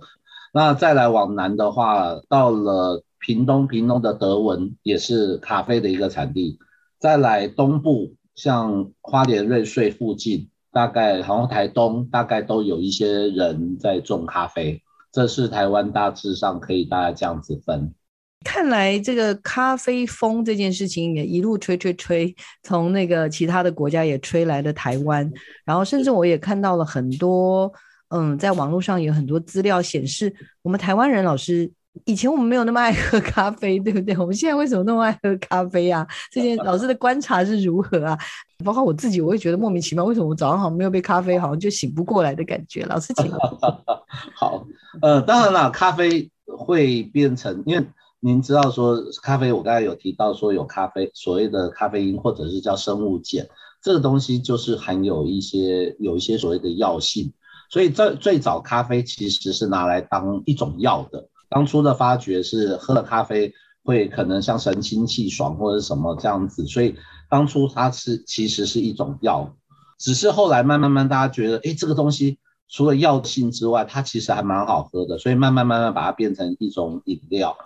[0.53, 6.59] 那再来往南的话，到了屏东，屏东的德文也是咖啡的一个产地。
[6.99, 14.81] 再来东部，像花莲瑞穗附近，大概好像台东大概都有一些人在种咖啡。
[15.11, 17.93] 这是台湾大致上可以大概这样子分。
[18.43, 25.31] 看来这个咖啡风这件事情也一路吹吹吹，从那个其他的国家也吹来了台湾，
[25.63, 27.71] 然后甚至我也看到了很多，
[28.09, 31.71] 嗯，在网络上有很多资料显示，我们台湾人老师
[32.05, 34.17] 以前我们没有那么爱喝咖啡，对不对？
[34.17, 36.05] 我们现在为什么那么爱喝咖啡啊？
[36.31, 38.17] 这件老师的观察是如何啊？
[38.65, 42.83] 包括我自己，我也觉得莫名其妙，为什么我早上好像没有杯咖啡，好像就醒不过来的感觉？
[42.85, 43.31] 老师请。
[44.33, 44.65] 好，
[45.01, 47.85] 呃，当然了，咖啡会变成因为。
[48.23, 53.47] 您知道说咖啡，我刚才有提到说有咖啡所谓的咖啡因或者是叫生物碱，
[53.81, 57.33] 这个东西就是含有一些有一些所谓的药性，
[57.71, 61.27] 所以这最早咖啡其实是拿来当一种药的。
[61.49, 63.51] 当初的发觉是喝了咖啡
[63.83, 66.95] 会可能像神清气爽或者什么这样子，所以
[67.27, 69.51] 当初它是其实是一种药。
[69.97, 72.37] 只是后来慢慢慢大家觉得，哎，这个东西
[72.69, 77.57] 除了药性之外，它其实还蛮好喝的，所以慢慢慢慢把它变成一种饮料。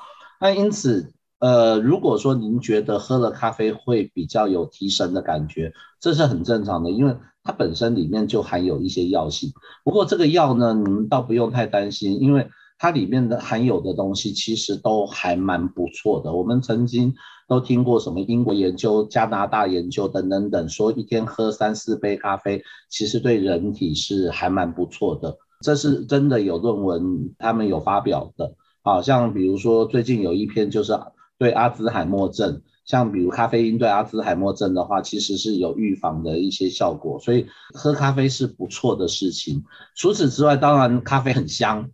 [0.46, 9.52] 那因此，呃，如果说您觉得喝了咖啡会比较有提神的感觉，这是很正常的，因为它本身里面就含有一些药性。
[9.84, 16.32] 不过这个药呢，你们倒不用太担心，因为它里面的含有的东西其实都还蛮不错的。
[16.32, 17.16] 我们曾经。
[17.48, 25.38] 都听过什么英国研究、加拿大研究等等等，说一天喝三四杯咖啡，其实对人体是还蛮不错的。
[25.62, 28.56] 这是真的有论文，他们有发表的。
[28.86, 30.98] 好像比如说最近有一篇就是
[31.38, 37.20] 对阿兹海默症，像比如咖啡因对阿兹海默症的话，其实是有预防的一些效果。
[37.20, 39.64] 所以喝咖啡是不错的事情。
[39.96, 41.90] 除此之外，当然咖啡很香。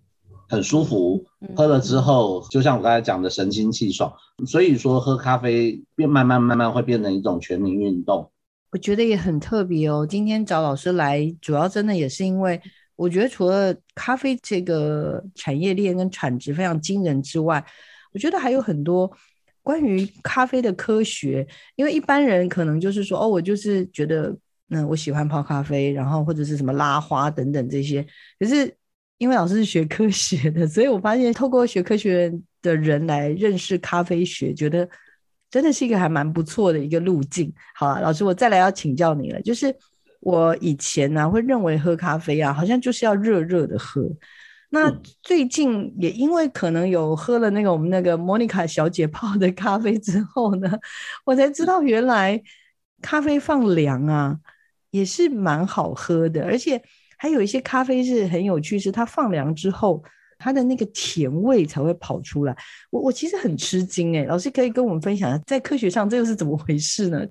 [0.49, 1.23] 很舒服，
[1.55, 4.11] 喝了之后，就像我刚才讲的神清气爽，
[4.45, 8.29] 所以说喝咖啡变慢慢慢慢会变成一种全民运动。
[8.73, 10.05] 我觉得也很特别哦。
[10.05, 12.61] 今天找老师来，主要真的也是因为
[12.95, 17.63] 我觉得除了咖啡这个产业链跟产值非常惊人之外，
[18.13, 19.11] 我觉得还有很多
[19.61, 21.47] 关于咖啡的科学。
[21.75, 24.35] 因为一般人可能就是说，哦，我就是觉得，
[24.69, 28.05] 嗯，我喜欢泡咖啡，然后或者是什么拉花等等这些，
[28.39, 28.75] 可是。
[29.21, 34.89] 因为老师是学科学的，所以我发现透过学科学的人来认识咖啡学，觉得
[35.47, 37.53] 真的是一个还蛮不错的一个路径。
[37.75, 39.71] 好啊，老师，我再来要请教你了，就是
[40.21, 44.01] 我以前呢、啊、会认为喝咖啡啊，好像就是要热热的喝。
[44.69, 44.89] 那
[45.21, 50.71] 最近也因为可能有喝了那个我们那个莫妮卡小姐泡的咖啡之后呢，
[51.25, 52.41] 我才知道原来
[53.01, 54.37] 咖啡放凉啊
[54.91, 56.81] 也是蛮好喝的，而且。
[57.21, 60.03] 还有一些咖啡是很有趣，是它放凉之后，
[60.39, 62.57] 它的那个甜味才会跑出来。
[62.89, 67.23] 我我其实很吃惊哎，老师可以跟我们分享在科学上这又是怎么回事呢？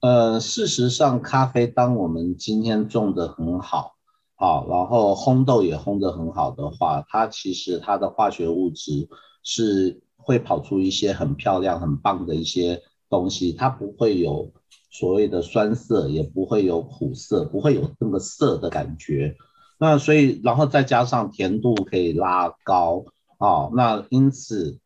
[0.00, 3.94] 呃，事实上，咖啡当我们今天种得很好，
[4.36, 9.08] 好，然后烘豆也烘得很好的话，它其实它的化学物质
[9.42, 14.52] 是会跑出一些很漂亮、很棒的一些东西，它不会有。
[14.90, 19.36] 所谓的酸涩也不会有苦涩，不会有那么涩的感觉。
[19.78, 23.04] 那所以，然后再加上甜度可以拉高
[23.36, 24.78] 啊、那因此，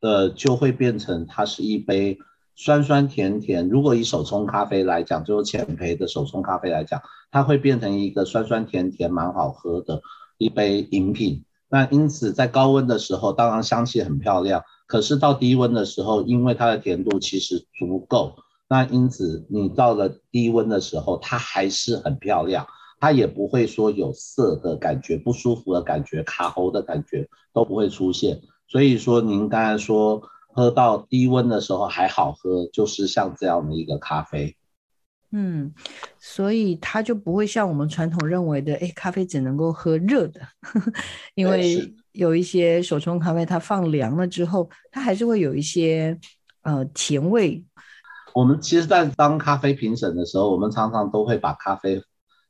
[0.00, 2.18] 呃，就会变成它是一杯
[2.58, 3.68] 酸酸甜甜。
[3.68, 10.02] 如果以手冲咖啡来讲，就是浅焙的手冲咖啡来讲，它会变成一个酸酸甜甜蛮好喝的
[10.38, 11.44] 一杯饮品。
[11.68, 14.64] 那因此，在高温的时候，当然香气很漂亮。
[14.88, 18.34] 可是到低温的时候，因为它的甜度其实足够。
[18.68, 22.66] 那因此，你到了低温的时候，它还是很漂亮，
[22.98, 28.40] 它也不会说有涩的感觉、不舒服的感觉、卡喉的感觉都不会出现。
[28.66, 30.20] 所以说，您刚才说
[30.58, 34.56] 喝到低温的时候还好喝，就是像这样的一个咖啡。
[35.30, 35.72] 嗯，
[36.18, 40.92] 所以它就不会像我们传统认为的，哎，咖啡只能够喝热的，呵呵，
[41.36, 46.18] 因为有一些手冲咖啡它放凉了之后，它还是会有一些
[46.62, 47.64] 呃甜味。
[48.34, 52.02] 我们其实，在当咖啡评审的时候，我们常常都会把咖啡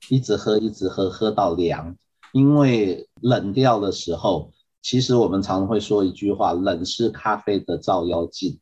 [0.09, 1.95] 一直喝，一直喝，喝到凉。
[2.33, 4.51] 因为冷掉的时候，
[4.89, 8.59] 其实我们常常会说一句话：冷是咖啡的照妖镜。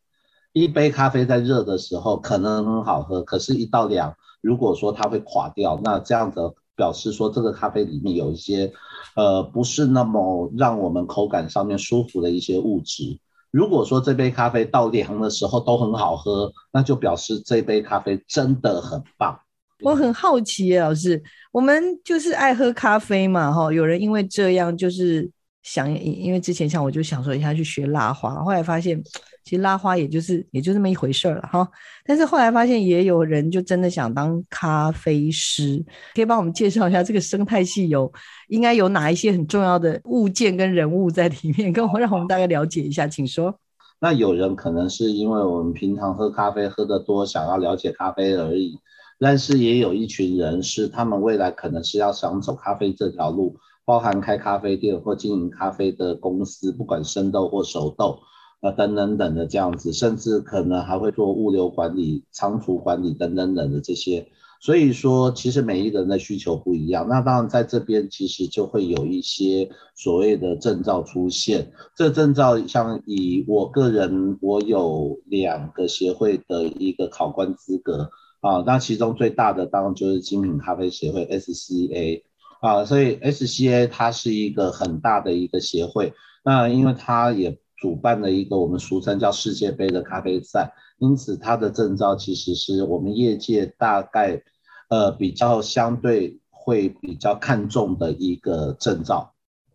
[0.53, 6.41] 一杯咖啡在热的时候可能很好喝，可是一到凉，如果说它会垮掉，那这样子
[6.75, 8.73] 表示说这个咖啡里面有一些，
[9.15, 13.21] 呃，不是那么让我们口感上面舒服的一些物质。
[13.53, 19.39] 如果说这杯咖啡到凉的时候都很好喝，那就表示这杯咖啡真的很棒。
[19.85, 25.31] 我很好奇，老师，我们就是爱喝咖啡嘛，哈，有人因为这样就是
[25.67, 29.03] 想，因为之前像我就想说一下去学拉花，后来发现。
[29.49, 31.65] 其实拉花也就是也就那么一回事了哈，
[32.05, 35.81] 但是后来发现也有人就真的想当咖啡师，
[36.17, 38.13] 可以帮我们介绍一下这个生态系有
[38.49, 43.57] 应该有哪一些很重要的物件跟人物在里面，跟我让我们大概了解一下，请说。
[44.01, 48.77] 那有人可能是因为我们平常喝咖啡喝得多，想要了解咖啡而已，
[49.21, 58.19] 但是也有一群人是他们未来可能是要想走咖啡这条路，包含开咖啡店或经营咖啡的公司，不管生豆或熟豆。
[58.63, 64.27] 啊，等等等的这样子，甚至可能还会做物流管理、仓储管理等等等的这些。
[64.63, 67.07] 所以说，其实每一个人的需求不一样。
[67.07, 71.71] 那当然，在这边其实就会有一些所谓的证照出现。
[71.95, 78.11] 这证照像以我个人，我有两个协会的一个考官资格
[78.41, 78.65] 啊。
[78.67, 82.23] 那其中最大的当然就是精品咖啡协会 SCA。
[82.67, 86.13] 啊，所以 SCA 它是一个很大的一个协会，
[86.45, 94.43] 那因为它也主办了一个我们俗称叫世界杯的咖啡赛，因此它的证照其实是我们业界大概
[94.89, 99.33] 呃比较相对会比较看重的一个证照。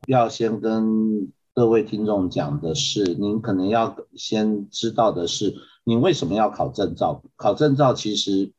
[0.08, 7.24] 要先跟各位听众讲的是，您可能要先知道的是，您为什么要考证照？
[7.38, 8.52] 考证照其实。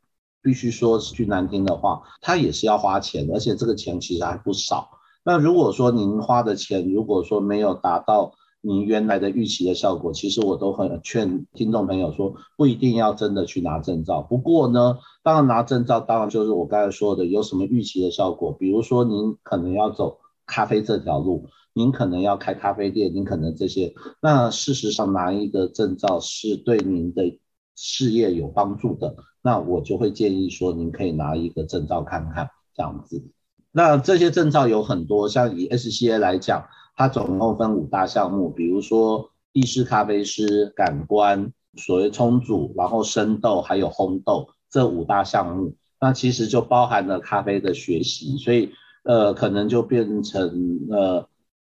[0.42, 4.90] 必须说句难听的话，它也是要花钱，而且这个钱其实还不少。
[5.24, 14.22] 那如果说您花的钱，如果说没有达到您原来的预期的效果，其实我都很劝听众朋友说，不一定要真的去拿证照。
[14.22, 23.94] 不过呢，当然拿证照，当然就是我刚才说的，有什么预期的效果，比如说您可能要走咖啡这条路，您可能要开咖啡店，您可能这些。
[24.20, 27.38] 那事实上拿一个证照是对您的
[27.76, 29.14] 事业有帮助的。
[29.42, 33.22] 那我就会建议说，您可以拿一个证照看看，这样子。
[33.72, 45.74] 那这些证照有很多，像以 SCA 来讲，它总共分五大项目，比如说意式咖啡师、感官、所谓冲煮，然后生豆还有烘豆这五大项目。
[45.98, 48.70] 那其实就包含了咖啡的学习，所以
[49.04, 51.26] 呃，可能就变成呃，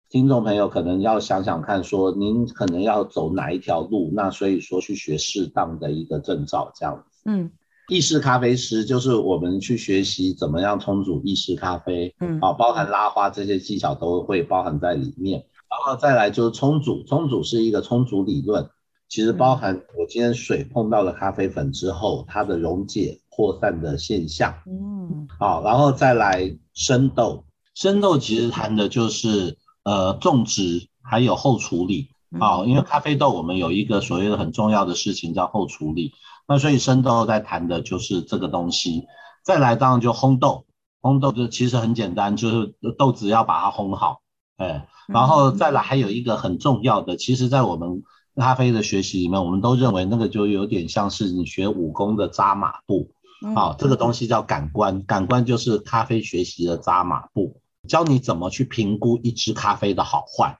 [0.09, 7.05] 听众朋友可能要想想看，说您可能要走哪一条路，那所以说去学适当的一个证照，这样。
[7.25, 7.51] 嗯，
[7.89, 15.45] 意式咖啡师就是我们去学习怎么样冲煮意式咖啡，嗯，啊，包含拉花这些技巧都会包含在里面。
[15.69, 18.69] 然后再来就是冲煮，冲煮是一个冲煮理论，
[19.09, 32.09] 其实包含我今天水碰到了咖啡粉之后，它的溶解扩散的现象，嗯，好，然后再来生豆，生豆其实谈的就是呃种植还有后处理，
[32.39, 36.13] 好，因为咖啡豆我们有一个所谓的很重要的事情叫后处理。
[36.47, 39.07] 那所以生豆在谈的就是这个东西，
[39.43, 40.65] 再来当然就烘豆，
[41.01, 44.21] 烘豆就其实很简单，就是豆子要把它烘好，
[44.57, 48.03] 哎，然后再来还有一个很重要的，其实在我们
[48.35, 53.11] 咖啡的学习里面，我们都认为那个就有点像是你学武功的扎马步，
[53.55, 60.57] 啊，这个东西叫感官，感官就是咖啡学习的扎马步，教你怎么去评估一支咖啡的好坏。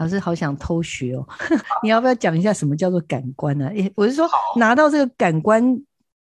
[0.00, 1.26] 老师好想偷学哦，
[1.82, 3.66] 你要不要讲一下什么叫做感官呢？
[3.66, 3.72] 啊？
[3.74, 5.62] 诶，我是说拿到这个感官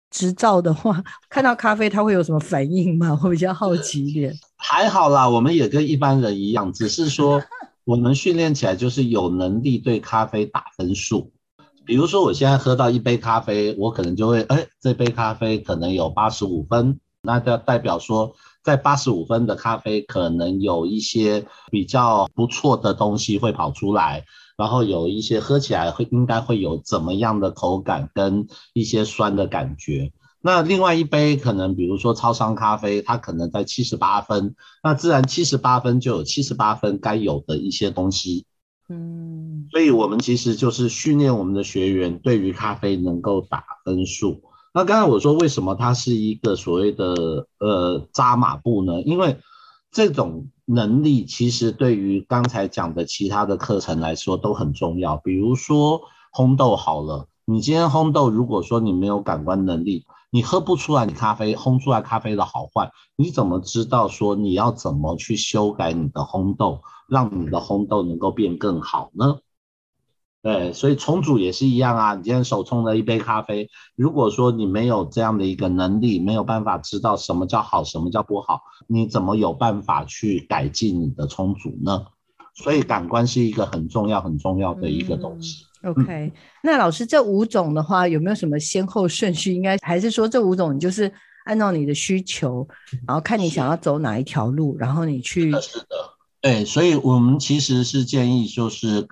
[0.10, 3.18] 执照的话， 看到咖啡它会有什么反应吗？
[3.24, 4.34] 我比较好奇一点。
[4.58, 7.42] 还好啦，我们也跟一般人一样，只是说
[7.86, 11.32] 我们训练起来就是有能力对咖啡打分数。
[11.86, 18.36] 比如说我现在喝到一杯咖啡，我可能就会，哎，这杯咖啡可能有八十五分，那就代表说。
[18.64, 24.24] 在八十五分的咖啡，可能有一些比较不错的东西会跑出来，
[24.58, 30.12] 然后有一些喝起来会应该会有怎么样的口感跟一些酸的感觉。
[30.44, 38.46] 那另外一杯可能比如说超商咖啡，它可能在七十八分，那自然七十八分就有七十八分该有的一些东西。
[38.90, 44.42] 嗯，所以我们其实就是训练我们的学员对于咖啡能够打分数。
[44.74, 49.02] 那刚才我说为什么它是一个所谓的呃扎马步呢？
[49.02, 49.38] 因为
[49.92, 55.18] 这种能力其实对于刚才讲的其他的课程来说都很重要。
[55.18, 56.02] 比如说
[56.34, 69.40] 烘豆好了，你今天烘豆，如果说你没有感官能力，你喝不出来你咖啡烘出来咖啡的好坏，你怎么知道说你要怎么去修改你的烘豆，让你的烘豆能够变更好呢？
[70.44, 72.16] 对，所以冲煮也是一样啊。
[72.16, 82.08] 你今天手冲了一杯咖啡，如果说你没有这样的一个能力，没有办法知道什么叫好，什么叫不好，你怎么有办法去改进你的冲煮呢？
[82.56, 85.64] 所以感官是一个很重要、很重要的一个东西。
[85.84, 86.32] 嗯、OK，、嗯、
[86.64, 89.54] 那老师这五种的话，有没有什么先后顺序？
[89.54, 91.12] 应该还是说这五种你就是
[91.46, 92.68] 按照你的需求，
[93.08, 95.44] 然后看你想要走哪一条路，然后你去。
[95.44, 95.86] 是的，是的。
[96.42, 99.08] 对，所以我们其实是建议就是。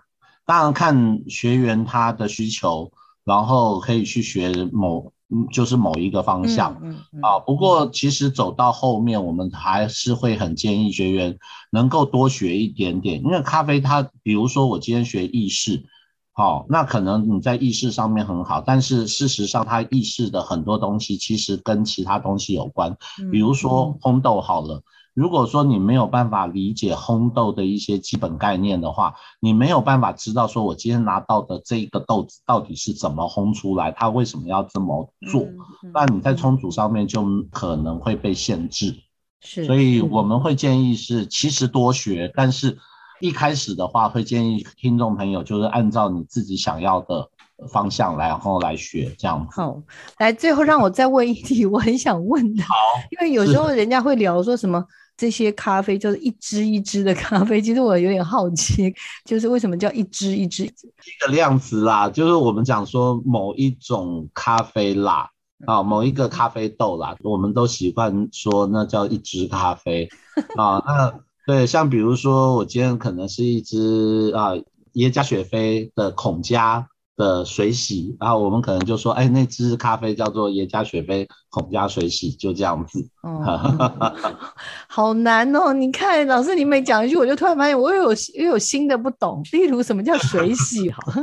[0.49, 2.91] 当然看学员他的需求，
[3.23, 5.13] 然后可以去学某，
[5.53, 7.37] 就是某一个方向，嗯嗯、啊。
[7.37, 11.37] 不过其实走到后面，我们还是会很建议学员
[11.69, 15.83] 能够多学一点点，因为咖啡它，比如说我今天学意式，
[16.31, 22.97] 好，那可能你在意识上面很好，但是事实上它意识的很多东西其实跟其他东西有关，
[23.31, 24.81] 比如说烘豆好了。
[25.13, 35.45] 如果说你没有办法理解烘豆的一些基本概念的话，你没有办法知道说我今天拿到的这个豆子到底是怎么烘出来，它为什么要这么做，
[35.93, 38.95] 那你在冲煮上面就可能会被限制。
[39.41, 42.77] 是，所以我们会建议是其实多学，但是
[43.21, 47.29] 一开始的话会建议听众朋友就是按照你自己想要的
[47.67, 49.45] 方向来，然后来学这样。
[49.51, 49.81] 好，
[50.19, 52.73] 来最后让我再问一题， 我很想问的，好，
[53.11, 54.83] 因为有时候人家会聊说什么。
[55.17, 58.89] 这些咖啡就是一支一支的咖啡，其实我有点好奇，
[59.27, 60.63] 就是为什么叫一支一支？
[60.63, 60.71] 一
[61.19, 65.29] 个量词啦，就是我们讲说某一种咖啡啦，
[65.65, 70.07] 啊，某一个咖啡豆啦，我们都习惯说那叫一支咖啡
[70.55, 70.81] 啊。
[70.85, 71.13] 那
[71.45, 74.51] 对，像比如说我今天可能是一支啊
[74.93, 76.87] 耶加雪菲的孔加。
[77.19, 83.05] 的水洗，然后我们可能就说，哎，那支咖啡叫做耶加雪菲孔加水洗，就这样子。
[83.23, 84.09] 哦，
[84.87, 85.73] 好难哦！
[85.73, 89.43] 你看，老师你每讲一句，我就突然发现我又有又有新的不懂。
[89.51, 90.89] 例如，什么叫水洗？
[90.91, 91.19] 好， 好，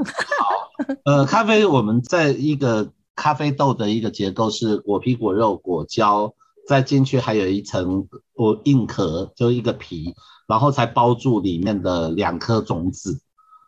[1.06, 6.30] 呃，咖啡我们在一个咖啡豆的一个结构是果皮、果肉、果胶，
[6.68, 10.14] 再进去还有一层果硬壳，就一个皮，
[10.46, 13.18] 然后才包住里面的两颗种子。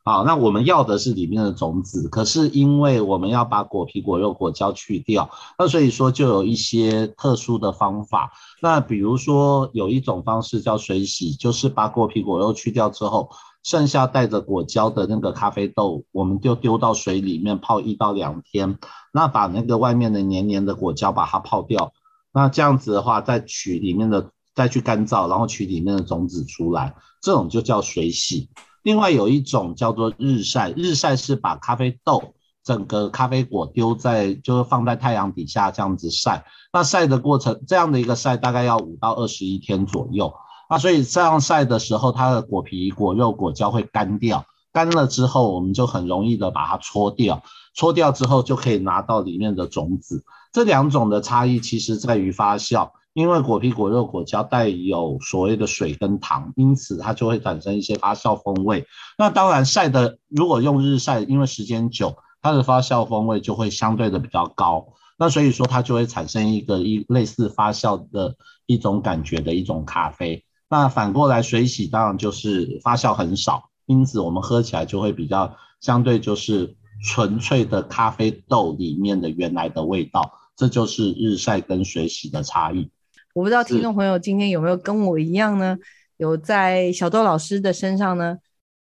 [0.08, 5.28] 好，那我们要的是里面的种子，可是因为我们要把果皮、果肉、果胶去掉，
[5.58, 8.32] 那所以说就有一些特殊的方法。
[8.62, 13.28] 那比如说有一种方式叫水洗，就是把果皮、果肉去掉之后，
[13.62, 18.78] 剩下带着果胶的那个咖啡豆，我们就丢到水里面泡一到两天，
[19.12, 21.92] 那把那个外面的黏黏的果胶把它泡掉，
[22.32, 28.48] 那这样子的话再取里面的，再去干燥，然后取里面的种子出来，这种就叫水洗。
[28.88, 32.32] 另外有一种叫做日晒，日晒是把咖啡豆
[32.64, 36.46] 整个咖啡果丢在，就是放在太阳底下这样子晒。
[36.72, 40.32] 那晒的过程，这样的一个晒大概要五到二十一天左右。
[40.70, 44.46] 那所以这样晒的时候，它的果皮、果肉、果胶会干掉。
[44.72, 47.42] 干了之后，我们就很容易的把它搓掉。
[47.74, 50.24] 搓掉之后，就可以拿到里面的种子。
[50.50, 52.88] 这两种的差异其实在于发酵。
[53.18, 58.86] 因为果皮、果肉、果胶带有所谓的水跟糖，因此它就会产生一些发酵风味。
[59.18, 64.86] 那当然晒的，如果用日晒，因为时间久，它的发酵风味就会相对的比较高。
[65.18, 70.44] 那所以说它就会产生一个一类似发酵的一种感觉的一种咖啡。
[70.70, 80.30] 那反过来水洗当然就是发酵很少，因此我们喝起来就会比较相对就是纯粹的咖啡豆里面的原来的味道。
[80.54, 82.88] 这就是日晒跟水洗的差异。
[83.34, 85.78] 我不知道听众朋友今天有没有跟我一样呢？
[86.16, 88.36] 有在小豆老师的身上呢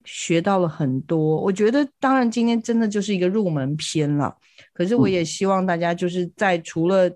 [0.04, 1.40] 学到了很多。
[1.40, 4.36] 我觉得当然今天真的就是一个入门篇了。
[4.74, 7.10] 可是我也希望大家就是在除了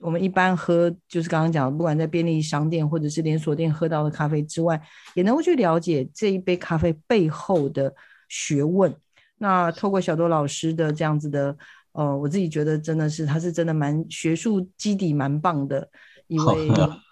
[0.00, 4.80] 我们一般喝，就是刚刚讲的，不管在便利商店或者是连锁店喝到的咖啡之外，
[5.14, 7.94] 也能够去了解这一杯咖啡背后的
[8.28, 8.92] 学问。
[9.38, 11.56] 那透过小豆老师的这样子的，
[11.92, 15.88] 呃，我自己觉得真的是他是真的蛮学术基底蛮棒的。
[16.36, 16.68] 一位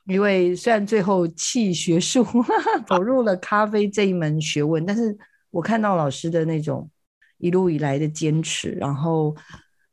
[0.06, 2.24] 一位，虽然最后弃学术，
[2.86, 5.16] 走入了咖啡这一门学问，但是
[5.50, 6.90] 我看到老师的那种
[7.38, 9.34] 一路以来的坚持，然后，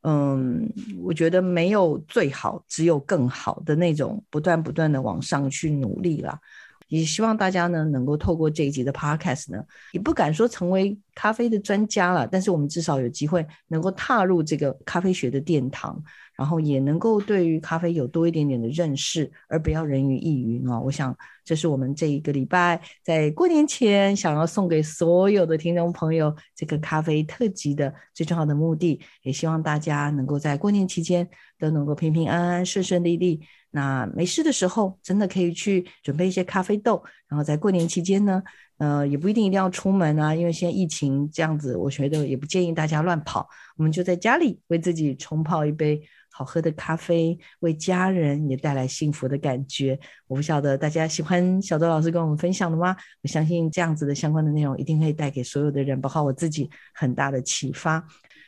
[0.01, 0.67] 嗯，
[1.03, 6.39] 我觉得没有最好，只有更好的那种不断不断的往上去努力啦。
[6.87, 16.01] 也希望大家呢，能够透过这一集的 podcast 呢，也不敢说成为咖啡的专家了，但是我们至少有机会能够踏入这个咖啡学的殿堂。
[16.37, 20.79] 然后也能够对于咖啡有多一点点的认识，而不要人云亦云啊！
[20.79, 29.01] 我想这是我们这一个礼拜在过年前想要送给所有的听众朋友这个咖啡特辑的最重要的目的。
[29.23, 31.27] 也希望大家能够在过年期间
[31.57, 33.41] 都能够平平安安、顺顺利利。
[33.77, 37.03] 那没事的时候，真的可以去准备一些咖啡豆。
[37.27, 38.41] 然后在过年期间呢，
[38.77, 43.47] 呃，也不一定一定要出门啊，因为现在疫情这样子，我觉得也不建议大家乱跑。
[43.77, 46.01] 我们就在家里为自己冲泡一杯。
[46.29, 49.99] 好喝的咖啡，为家人也带来幸福的感觉。
[50.27, 52.95] 我不晓得大家喜欢小周老师跟我们分享的吗？
[53.23, 58.05] 我相信这样子的相关的内容一定会带给所有的人，包括我自己很大的启发。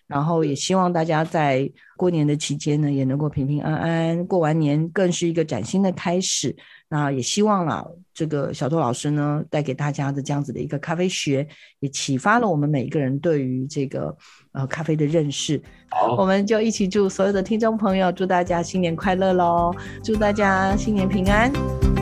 [0.09, 6.55] 然后也希望大家在过年的期间呢，也能够平平安安过完年，更是一个崭新的开始。
[6.89, 11.47] 那也希望啦，这个小豆老师呢，带给大家的这样子的一个咖啡学，
[11.79, 14.17] 也启发了我们每一个人对于这个
[14.53, 15.61] 呃咖啡的认识。
[15.91, 19.71] 好，我们就一起祝所有的听众朋友，祝大家新年快乐喽！
[20.03, 21.98] 祝大家新年平安。